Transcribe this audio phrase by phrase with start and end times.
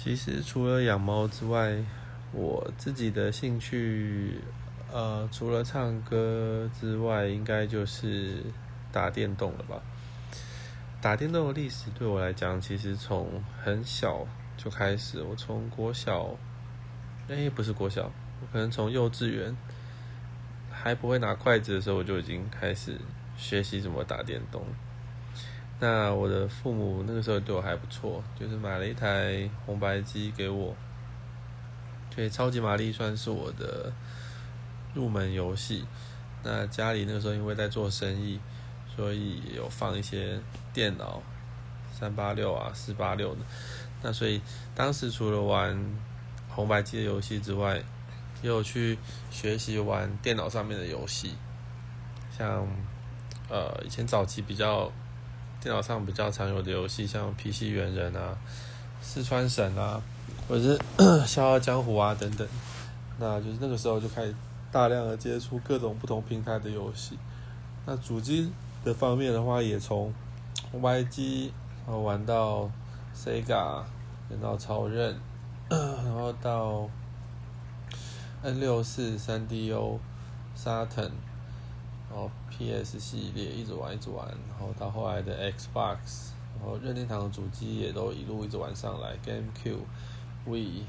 [0.00, 1.76] 其实除了养猫之外，
[2.30, 4.38] 我自己的兴趣，
[4.92, 8.44] 呃，除了唱歌之外，应该就是
[8.92, 9.82] 打电动了吧。
[11.00, 14.24] 打电动的历史对我来讲，其实从很小
[14.56, 15.20] 就开始。
[15.20, 16.36] 我从国小，
[17.28, 18.04] 哎，不是国小，
[18.40, 19.56] 我可能从幼稚园
[20.70, 22.96] 还不会拿筷子的时候，我就已经开始
[23.36, 24.64] 学习怎么打电动。
[25.80, 30.74] 那我的父母那个时候对我还不错，就是买了一台红白机给我。
[32.12, 33.92] 所以超级玛丽算是我的
[34.92, 35.84] 入门游戏。
[36.42, 38.40] 那家里那个时候因为在做生意，
[38.96, 40.40] 所以有放一些
[40.72, 41.22] 电脑
[41.92, 43.40] 三八六啊、四八六的。
[44.02, 44.40] 那所以
[44.74, 45.78] 当时除了玩
[46.48, 47.76] 红白机的游戏之外，
[48.42, 48.98] 也有去
[49.30, 51.34] 学习玩电脑上面的游戏，
[52.36, 52.66] 像
[53.48, 54.90] 呃以前早期比较。
[55.60, 58.36] 电脑上比较常有的游戏，像《皮西猿人》啊，
[59.04, 60.00] 《四川省》啊，
[60.48, 60.78] 或者是
[61.26, 62.46] 《笑傲江湖》啊等等，
[63.18, 64.34] 那就是那个时候就开始
[64.70, 67.18] 大量的接触各种不同平台的游戏。
[67.86, 68.52] 那主机
[68.84, 70.12] 的方面的话，也从
[70.72, 71.52] Y 机
[71.86, 72.70] 然后玩到
[73.16, 73.82] Sega，
[74.30, 75.18] 玩到超任，
[75.68, 76.88] 然后到
[78.42, 79.98] N 六四、三 DO、
[80.56, 81.10] Saturn。
[82.10, 89.84] 然后 PS 系列一直玩一直玩，然后到后来的 Xbox，然后任天堂的主机也都一路一直玩上来，GameCube、
[90.48, 90.84] Wii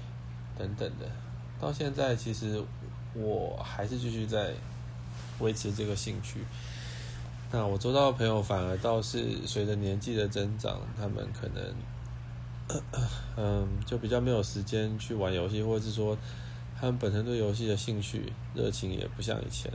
[0.58, 1.06] 等等的，
[1.60, 2.64] 到现在其实
[3.14, 4.54] 我还是继续在
[5.40, 6.46] 维持这个兴趣。
[7.52, 11.76] 那我周遭的朋友反而倒是随着年纪的增长，他们可能
[13.36, 16.18] 嗯就比较没有时间去玩游戏，或者是说
[16.80, 19.70] 他们本身对游戏的兴趣热情也不像以前。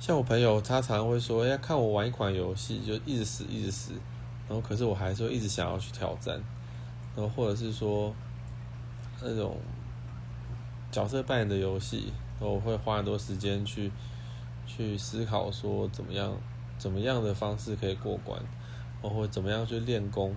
[0.00, 3.92] 像我朋友，他常常会说：“哎，看我玩一款游戏，就一直死，一直死。”
[4.48, 6.42] 然后，可是我还是会一直想要去挑战。
[7.14, 8.10] 然后，或者是说
[9.20, 9.58] 那种
[10.90, 13.92] 角色扮演的游戏，我会花很多时间去
[14.66, 16.34] 去思考，说怎么样、
[16.78, 18.40] 怎么样的方式可以过关，
[19.02, 20.34] 或或怎么样去练功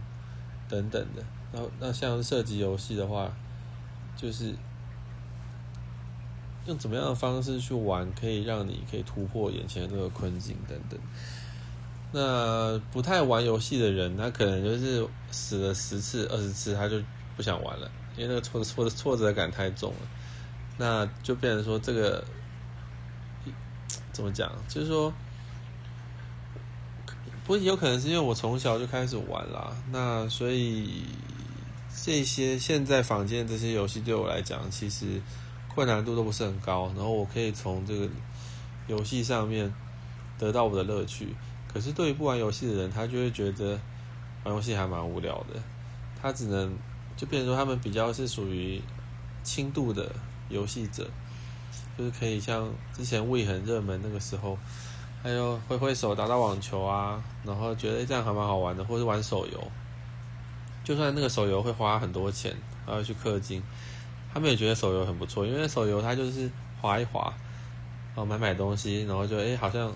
[0.68, 1.24] 等等的。
[1.54, 3.32] 然后，那像射击游戏的话，
[4.18, 4.54] 就是。
[6.66, 10.98] 用怎么样的方式去玩，可以让你可以突破眼前的这个困境等等。
[12.14, 17.02] 那不太玩游戏的人，他可能就是死了十次、二十次，他就
[17.36, 20.08] 不想玩了，因为那个挫挫挫折感太重了。
[20.78, 22.24] 那就变成说，这个
[24.14, 24.50] 怎么讲？
[24.70, 25.12] 就是说，
[27.44, 31.04] 不过有可能是因为我从小就开始玩啦，那所以
[32.04, 35.22] 这些现在坊间这些游戏对我来讲，其实。
[35.74, 38.08] 困难度都不是很高，然后我可以从这个
[38.88, 39.74] 游戏上面
[40.38, 41.36] 得到我的乐趣。
[41.68, 43.80] 可是对于不玩游戏的人，他就会觉得
[44.44, 45.60] 玩游戏还蛮无聊的。
[46.22, 46.78] 他只能
[47.18, 48.80] 就变成说，他们比较是属于
[49.44, 50.12] 轻度的
[50.50, 51.10] 游戏者，
[51.98, 54.58] 就是可以像之前胃很热门那个时候，
[55.24, 59.72] 还有挥挥手打打网球啊，然后觉得这样还蛮好玩的，或者玩手游，
[60.84, 62.56] 就算那个手游会花很多钱，
[62.86, 63.64] 还要去氪金。
[64.34, 66.50] 他们也觉得手游很不错，因为手游它就是
[66.82, 67.32] 滑一滑，
[68.16, 69.96] 然后买买东西，然后就哎好像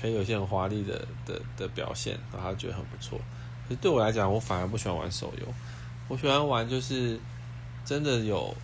[0.00, 3.18] 可以有些很华丽的的的表现，然后他觉得很不错。
[3.66, 5.46] 可是对我来讲，我反而不喜欢玩手游，
[6.08, 7.18] 我喜欢玩就是
[7.84, 8.54] 真的有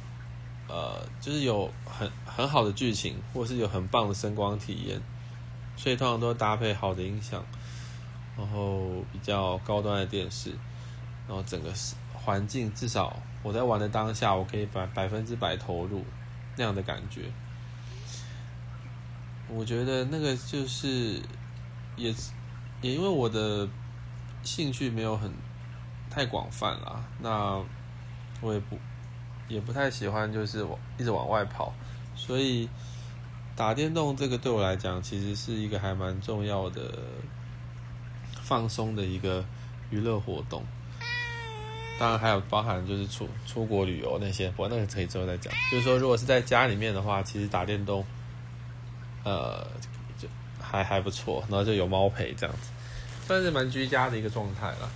[0.69, 5.01] 呃，就是有很很好的剧情，或是有很棒的声光体验，
[5.77, 7.43] 所以通常都搭配好的音响，
[8.37, 10.51] 然后比较高端的电视，
[11.27, 13.21] 然后整个是环境至少。
[13.43, 16.05] 我在玩的当下，我可以百百分之百投入
[16.57, 17.31] 那样的感觉。
[19.49, 21.23] 我觉得那个就是
[21.97, 22.13] 也
[22.83, 23.67] 也因为我的
[24.43, 25.33] 兴趣没有很
[26.11, 27.63] 太广泛啦，那
[28.41, 28.79] 我也不
[29.47, 31.73] 也不太喜欢就是往一直往外跑，
[32.15, 32.69] 所以
[33.57, 36.93] 打电动这个对我来讲其实是一个还蛮重要的
[38.43, 39.45] 放松的一个
[39.91, 40.63] 娱乐活动。
[41.99, 45.53] 当然还有包含就是出出国旅游那些，不过那个可以之后再讲。
[45.71, 48.05] 就是说，如果是在家里面的话，其实打电动，
[49.25, 49.67] 呃，
[50.17, 50.29] 就
[50.61, 52.71] 还还不错，然后就有猫陪这样子，
[53.27, 54.89] 算是蛮居家的一个状态了。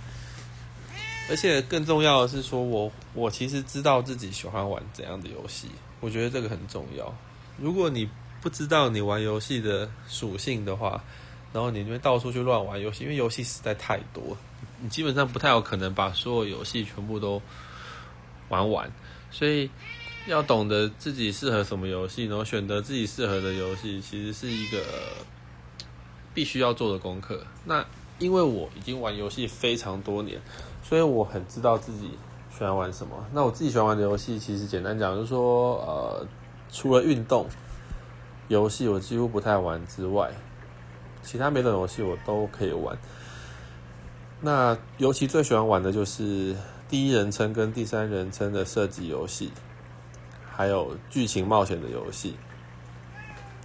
[1.29, 5.67] 而且更重要的是，说我我其实知道自己喜欢玩怎样的游戏，
[5.99, 7.13] 我觉得这个很重要。
[7.57, 8.09] 如果你
[8.41, 11.03] 不知道你玩游戏的属性的话，
[11.51, 14.35] 然后你就会到处去乱玩游戏，因为游戏实在太多。
[14.83, 17.41] 你基本上不太有可能把所有游戏全部都
[18.49, 18.91] 玩完，
[19.31, 19.69] 所以
[20.27, 24.83] 要懂得自己适合什么游戏，然后选择自己适合的游戏，其实是一个
[26.33, 27.45] 必须要做的功课。
[27.63, 27.85] 那
[28.19, 30.41] 因为我已经玩游戏非常多年，
[30.83, 32.09] 所以我很知道自己
[32.51, 33.25] 喜欢玩什么。
[33.31, 36.27] 那我自己喜欢玩的游戏，其实简单讲就是说，呃，
[36.69, 37.47] 除了运动
[38.49, 40.29] 游戏我几乎不太玩之外，
[41.21, 42.97] 其他每种游戏我都可以玩。
[44.45, 46.53] 那尤其最喜欢玩的就是
[46.89, 49.49] 第一人称跟第三人称的射击游戏，
[50.45, 52.35] 还有剧情冒险的游戏。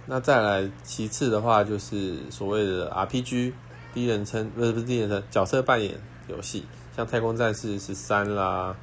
[0.05, 3.51] 那再来其次的话，就是所谓的 RPG。
[3.93, 6.65] 第一人称不是不是第一人称角色扮演游戏，
[6.95, 8.75] 像《太空战士十三》啦，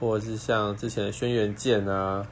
[0.00, 2.26] 或者是像之前《轩辕剑》啊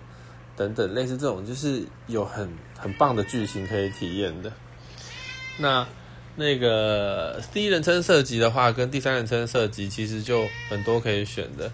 [0.56, 4.50] 等等类似这种，就是有很很棒的剧情可以体验的。
[5.58, 5.86] 那
[6.36, 11.70] 那个第一人称射击的话，跟第三人称射击其实就很多可以选的，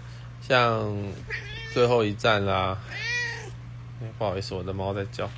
[0.47, 0.83] 像
[1.73, 2.77] 《最后一战》啦。
[4.17, 5.29] 不好意思，我的猫在叫。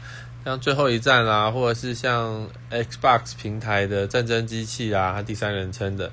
[0.46, 6.12] 像最后一战啦，或者是像 Xbox 平台的战争机器啊，第三人称的，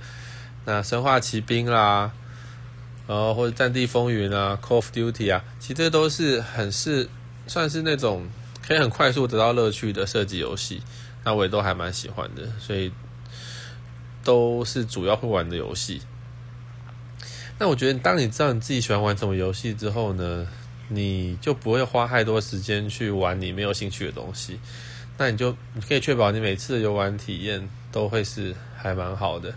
[0.65, 2.13] 那生化奇兵啦，
[3.09, 7.09] 然后或者战地风云啊，Call of Duty 啊，其实这都是很是
[7.49, 8.29] 算是那种
[8.65, 10.81] 可以很快速得到乐趣的射击游戏，
[11.25, 12.93] 那我也都还蛮喜欢的，所以
[14.23, 16.03] 都是主要会玩的游戏。
[17.59, 20.47] 那我觉得，当你知道你自己喜欢玩什么游戏之后呢？
[20.93, 24.59] 你就不会花太多时间去玩你没有兴趣的东西，
[25.17, 29.55] 那你就你可以确保你每次的游玩体验都会是还蛮好的。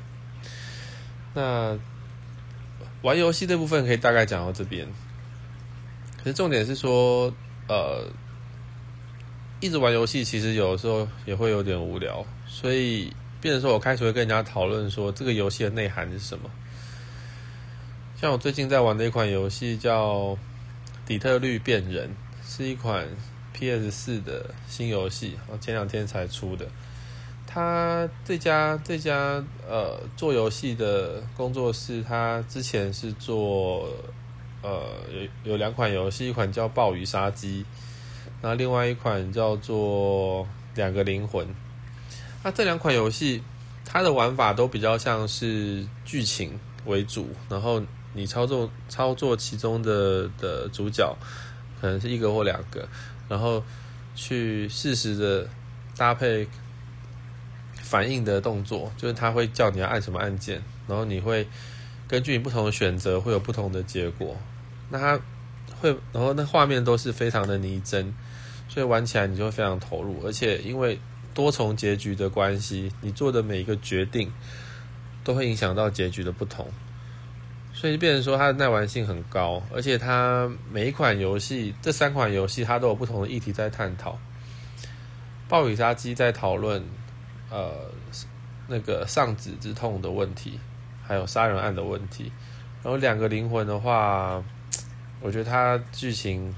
[1.33, 1.75] 那
[3.01, 4.87] 玩游戏这部分可以大概讲到这边，
[6.19, 7.33] 可是重点是说，
[7.67, 8.05] 呃，
[9.63, 16.51] 一直玩游戏其实有的时候也会有点无聊，所以变成说我开始会跟人家讨论说这个游戏的内涵是什么。
[18.19, 20.37] 像我最近在玩的一款游戏叫。
[21.05, 22.09] 底特律变人
[22.47, 23.05] 是一款
[23.51, 26.65] PS 四的新游戏，前两天才出的。
[27.45, 33.89] 他这家这家呃做游戏的工作室，他之前是做
[34.61, 34.81] 呃
[35.43, 37.63] 有有两款游戏，一款叫《暴雨杀机》，
[38.43, 40.43] 那另外一款叫做
[40.75, 41.47] 《两个灵魂》。
[42.43, 43.41] 那这两款游戏，
[43.83, 47.81] 它的玩法都比较像是剧情为主，然后。
[48.15, 51.17] 你操作操作其中的的主角，
[51.81, 52.87] 可能是一个或两个，
[53.27, 53.63] 然后
[54.13, 55.49] 去适时的
[55.97, 56.47] 搭配
[57.73, 61.47] 反应的动作，就是他会叫你要按什么按键，然后你会
[62.07, 64.37] 根据你不同的选择会有不同的结果。
[64.91, 65.19] 那他
[65.81, 68.13] 会，然后那画面都是非常的拟真，
[68.67, 70.99] 所以玩起来你就会非常投入，而且因为
[71.33, 74.31] 多重结局的关系，你做的每一个决定
[75.23, 76.67] 都会影响到结局的不同。
[77.75, 84.17] 所以变成说它的耐玩性很高，而且它每一款游戏，这三款游戏它都有不同的议题在探讨。
[85.49, 86.83] 暴雨杀机在讨论
[87.49, 87.71] 呃
[88.67, 90.59] 那个丧子之痛的问题，
[91.03, 92.31] 还有杀人案的问题。
[92.83, 94.43] 然后两个灵魂的话，
[95.19, 96.53] 我觉得它剧情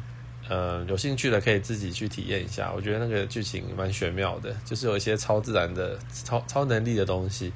[0.47, 2.71] 呃有兴趣的可以自己去体验一下。
[2.75, 7.51] 我觉得那个剧情蛮玄妙的，就是有一些超自然的超超能力的东西，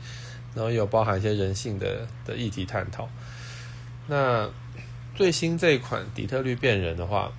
[0.56, 3.08] 然后有包含一些人性的的议题探讨。
[4.08, 4.50] 那
[5.16, 7.32] 最新这一款《底特律变人》的话，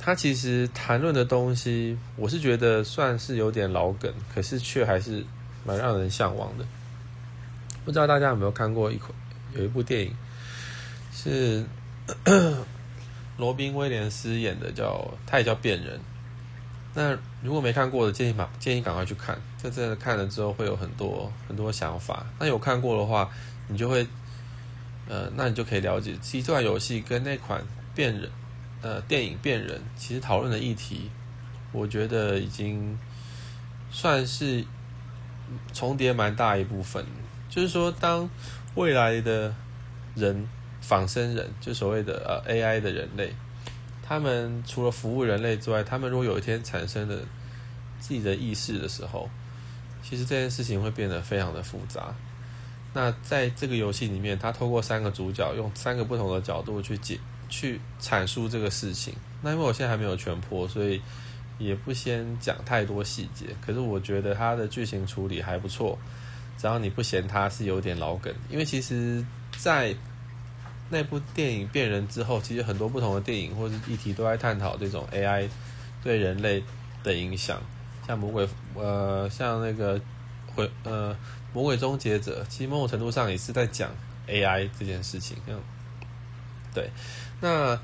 [0.00, 5.24] 它其实谈论的东西，我是觉得算是有点老梗，可是却还是
[5.64, 6.64] 蛮让人向往的。
[7.84, 9.12] 不知道大家有没有看过一款
[9.54, 10.16] 有一部电影，
[11.12, 11.64] 是
[13.36, 16.00] 罗宾威廉斯演的，叫他也叫变人。
[16.94, 22.26] 那如果没看过的，建议把建议赶快去看，在这看了之后会有很多很多想法。
[22.38, 23.30] 那有看过的话，
[23.68, 24.06] 你就会。
[25.08, 27.62] 呃，那你就可以了解，其实这款游戏跟那款
[27.94, 28.28] 变人，
[28.82, 31.08] 呃，电影变人，其实讨论的议题，
[31.70, 32.98] 我觉得已经
[33.88, 34.64] 算是
[35.72, 37.06] 重叠蛮大一部分。
[37.48, 38.28] 就是说，当
[38.74, 39.54] 未来的
[40.16, 40.48] 人
[40.80, 43.32] 仿生人，就所谓的呃 AI 的人类，
[44.02, 47.16] 他们除了服务人类之外，他们如果有一天产生了
[47.98, 49.28] 自己的意识的时候，
[50.02, 52.14] 其实这件事情会变得非常的复杂。
[52.92, 57.18] 那在这个游戏里面，他透过三个主角，用三个不同的角度去解、
[57.48, 59.12] 去阐述这个事情。
[59.42, 61.02] 那因为我现在还没有全破，所以
[61.58, 63.46] 也不先讲太多细节。
[63.60, 65.98] 可是我觉得他的剧情处理还不错，
[66.56, 68.32] 只要你不嫌他是有点老梗。
[68.48, 69.22] 因为其实，
[69.58, 69.94] 在
[70.88, 75.48] 那部电影变人之后，其实很多不同的电影或者议题都在探讨这种 AI
[76.02, 76.62] 对人类
[77.02, 77.60] 的影响，
[78.06, 80.00] 像魔鬼，呃，像那个
[80.54, 81.16] 回，呃。
[81.54, 83.88] 魔鬼终结者其实某种程度上也是在讲
[84.28, 85.58] AI 这件事情，嗯，
[86.74, 86.90] 对。
[87.40, 87.80] 那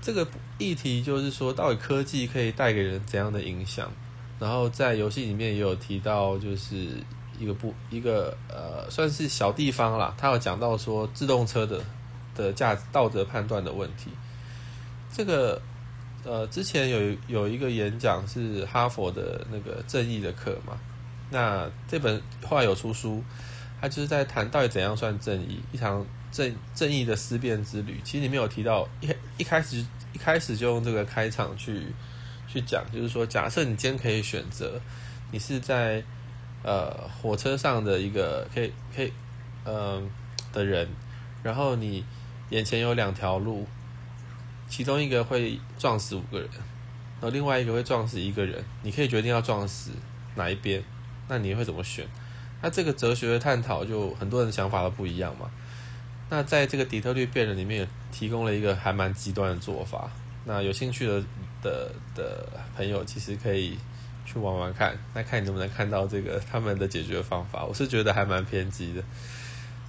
[0.00, 0.24] 这个
[0.56, 3.90] 议题就是说，到底科技可以带给人怎样的影响？
[4.38, 6.86] 然后在游戏里面也有提到，就是
[7.40, 10.14] 一个不一个呃，算是小地方啦。
[10.16, 11.82] 他有讲到说自动车的
[12.38, 14.10] 的价值道德判断的问题。
[15.12, 15.60] 这个
[16.24, 20.78] 呃，之前有有一个演讲是哈佛的那个正义的课嘛。
[21.30, 23.22] 那这本后来有出书，
[23.80, 28.00] 他就是在谈到底怎样算正义，一场正正义的思辨之旅。
[28.02, 31.86] 其实里面有提到一一开始一开始就用这个开场去
[32.46, 34.80] 去讲，就是说，假设你今天可以选择，
[35.30, 36.02] 你是在
[36.62, 39.12] 呃火车上的一个可以可以
[39.64, 40.10] 嗯
[40.52, 40.88] 的人，
[41.42, 42.04] 然后你
[42.50, 43.66] 眼前有两条路，
[44.68, 46.48] 其中一个会撞死五个人，
[47.20, 49.90] 然后另外一个会撞死一个人，你可以决定要撞死
[50.34, 50.82] 哪一边。
[51.28, 52.06] 那你会怎么选？
[52.62, 55.50] 那这个哲学的探讨，就很多人想法都不一样嘛。
[56.30, 60.10] 那在这个底特律辩论里面，提供了一个还蛮极端的做法。
[60.44, 61.22] 那有兴趣的
[61.62, 63.78] 的的朋友，其实可以
[64.24, 67.64] 去玩玩看，那看你能不能看到这个他们的解决方法。
[67.64, 69.02] 我是觉得还蛮偏激的。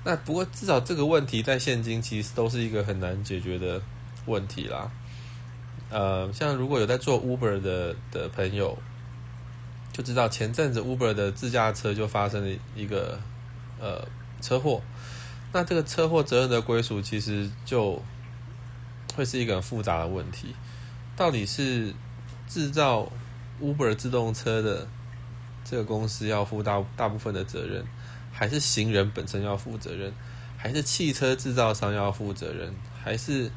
[0.04, 3.82] 那不过至少这个问题在现今其实都是一个很难解决的
[4.26, 4.92] 问题啦。
[5.90, 8.78] 呃，像如果有在做 Uber 的的朋友。
[9.92, 13.20] 就知道前阵子 Uber 的自驾车就发生了一个
[13.82, 14.08] 呃
[14.40, 14.82] 车祸，
[15.52, 18.02] 那这个车祸责任的归属其实就
[19.14, 20.56] 会是一个很复杂的问题，
[21.18, 21.94] 到底是
[22.48, 23.12] 制造
[23.60, 24.88] Uber 自动车的
[25.66, 27.84] 这个公司要负大大部分的责任，
[28.40, 30.14] 还是行人本身要负责任，
[30.56, 33.52] 还是汽车制造商要负责任，还是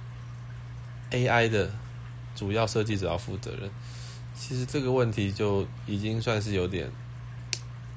[1.12, 1.70] AI 的
[2.34, 3.70] 主要设计者要负责任？
[4.34, 6.90] 其实这个问题就已经算是有点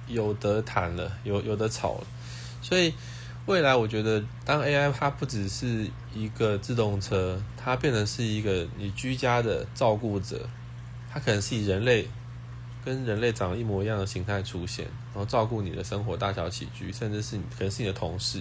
[0.07, 2.07] 有得谈了，有有得吵了。
[2.61, 2.93] 所以
[3.47, 10.47] 未来我觉得，当 AI 它不只是一个自动车，它变成是一个你居家的照顾者，
[11.11, 12.07] 它可能是以人类
[12.85, 18.39] 跟人类长得一模一样的形态出现，然后照顾你的生活大小起居，甚至是你可能是你的同事，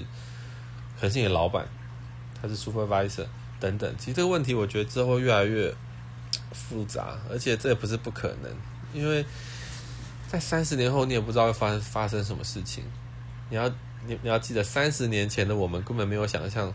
[1.00, 1.66] 可能是你的老板，
[2.40, 3.26] 他是 supervisor
[3.58, 3.92] 等等。
[3.98, 5.74] 其实这个问题，我觉得之后越来越。
[6.50, 8.50] 复杂，而且这也不是不可能，
[8.92, 9.24] 因为
[10.28, 12.84] 在三十年后，你也不知道会发发生什么事情。
[13.50, 13.68] 你要
[14.06, 16.72] 你你要记得，三十年前的我们根本没有想象，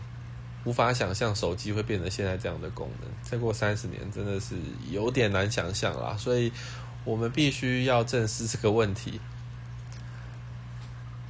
[0.64, 3.10] 无法想象手机会变成现在这样的功能。
[3.22, 4.54] 再过三十年，真的是
[4.90, 6.14] 有点难想象啦。
[6.18, 6.52] 所以，
[7.04, 9.20] 我们必须要正视这个问题。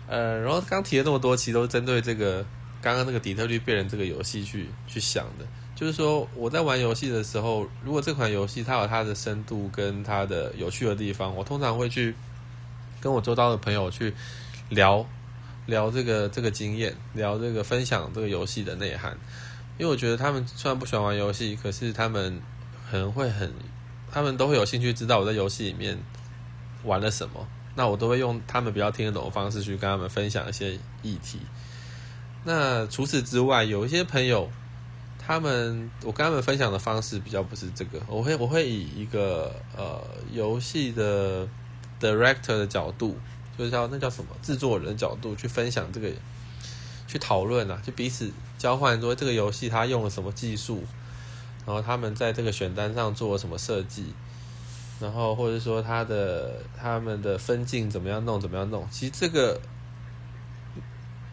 [0.07, 2.45] 呃，然后刚提了那么多，其实都是针对这个
[2.83, 5.47] 刚刚那个底特律变人这个游戏去去想的。
[5.77, 12.15] 就是说，我在玩游戏的时候，如果这款游戏它有它的深度跟它的有趣的地方，我通常会去
[13.01, 14.13] 跟我周遭的朋友去
[14.69, 15.07] 聊
[15.65, 19.17] 聊这个这个经验，聊这个分享这个游戏的内涵。
[19.79, 22.43] 因为我觉得他们虽然不喜欢玩游戏，可是他们
[22.91, 23.51] 可能会很，
[24.13, 25.99] 他们都会有兴趣知道我在游戏里面
[26.85, 27.47] 玩了什么。
[27.75, 31.39] 那我都会用他们比较听得懂的方式去跟他们分享一些议题。
[32.45, 34.51] 那除此之外，有一些朋友。
[35.23, 40.03] 他们，我跟他们分享的方式比较不是这个，我会我会以一个呃
[40.33, 41.47] 游戏的
[42.01, 43.17] director 的角度，
[43.57, 46.11] 就是叫那叫什么制作人的角度去分享这个，
[47.07, 50.83] 去讨论啊，就彼此交换说这个游戏它用了什么技术，
[51.71, 54.13] 然后他们在这个选单上做了什么设计，
[54.99, 59.61] 然后或者说他的他们的分镜怎么样弄怎么样弄，其实这个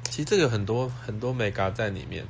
[0.04, 2.24] 其实这个很多很多 mega 在里面。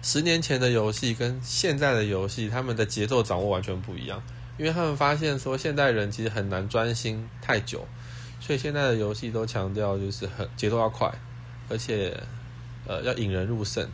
[0.00, 4.22] 十年前的游戏跟现在的游戏，他们的节奏掌握完全不一样，
[4.56, 7.84] 因为他们发现说现代人其实很难专心太久，
[8.38, 11.12] 所以现在的游戏都强调就是很节奏要快，
[11.68, 12.16] 而且
[12.86, 13.90] 呃要引人入胜。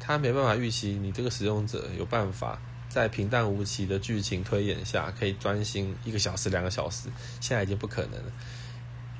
[0.00, 7.08] 他没办法预期你这个使用者有办法在平淡无奇的剧情推演下可以专心一个小时、两个小时，
[7.40, 8.32] 现在已经不可能了，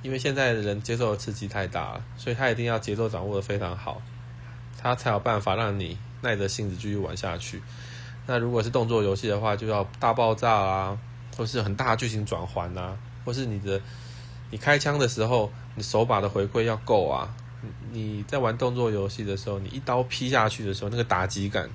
[0.03, 4.03] 因为现在的人接受的刺激太大了，所以他一定要节奏掌握的非常好，
[4.77, 5.97] 他才有办法让你。
[6.23, 7.63] 耐着性子继续玩下去。
[8.27, 10.99] 那如果是动作游戏的话，就要大爆炸啊，
[11.35, 12.95] 或是很大剧情转环啊，
[13.25, 13.81] 或是你的
[14.51, 17.35] 你开枪的时候，你手把的回馈要够啊。
[17.93, 21.69] 你在玩动作游戏的时候，你一刀劈下去的时候，那个打击感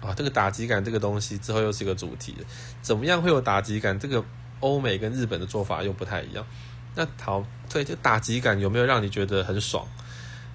[0.00, 2.34] 啊，这个打击感这个东西之后又是一个主题。
[2.82, 3.98] 怎么样会有打击感？
[3.98, 4.24] 这个
[4.60, 6.46] 欧美跟日本的做法又不太一样。
[6.94, 9.86] 那好，对，就打击感有没有让你觉得很爽？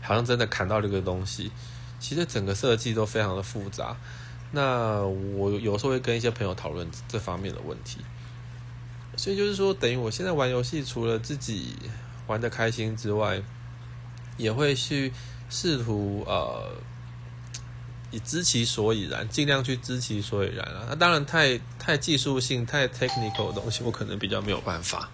[0.01, 1.51] 好像真的砍到这个东西。
[1.99, 3.95] 其实整个设计都非常的复杂，
[4.49, 7.99] 那我有时候会跟一些朋友讨论这方面的问题，
[9.15, 11.75] 所以就是说，等于我现在玩游戏，除了自己
[12.25, 13.39] 玩的开心之外，
[14.41, 15.11] 也会去
[15.49, 16.71] 试图呃，
[18.09, 20.87] 以知其所以然，尽量去知其所以然啊。
[20.89, 25.09] 那当然，太太技术性、太 technical 的东西，我可能比较没有办法。